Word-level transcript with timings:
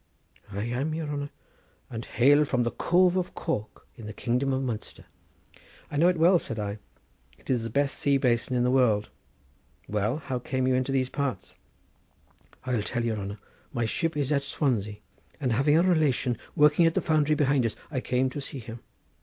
"I 0.51 0.63
am, 0.63 0.95
your 0.95 1.07
honour, 1.07 1.29
and 1.87 2.03
hail 2.05 2.43
from 2.43 2.63
the 2.63 2.71
Cove 2.71 3.15
of 3.17 3.35
Cork 3.35 3.85
in 3.95 4.07
the 4.07 4.13
kingdom 4.13 4.51
of 4.51 4.63
Munster." 4.63 5.05
"I 5.91 5.97
know 5.97 6.07
it 6.07 6.17
well," 6.17 6.39
said 6.39 6.57
I. 6.57 6.79
"It 7.37 7.51
is 7.51 7.61
the 7.61 7.69
best 7.69 7.99
sea 7.99 8.17
basin 8.17 8.55
in 8.55 8.63
the 8.63 8.71
world. 8.71 9.11
Well, 9.87 10.17
how 10.17 10.39
came 10.39 10.65
you 10.67 10.73
into 10.73 10.91
these 10.91 11.09
parts?" 11.09 11.53
"I'll 12.65 12.81
tell 12.81 13.05
your 13.05 13.19
honour; 13.19 13.37
my 13.73 13.85
ship 13.85 14.17
is 14.17 14.31
at 14.31 14.41
Swansea, 14.41 14.95
and 15.39 15.51
having 15.53 15.77
a 15.77 15.83
relation 15.83 16.35
working 16.55 16.87
at 16.87 16.95
the 16.95 17.01
foundry 17.01 17.35
behind 17.35 17.63
us, 17.63 17.75
I 17.91 18.01
came 18.01 18.31
to 18.31 18.41
see 18.41 18.57
him." 18.57 18.79